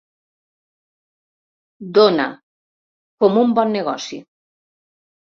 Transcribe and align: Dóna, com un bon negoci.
Dóna, 1.97 2.25
com 3.25 3.37
un 3.43 3.53
bon 3.59 3.75
negoci. 3.75 4.19